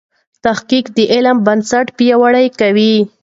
[0.43, 2.95] تحقیق د علم بنسټ پیاوړی کوي.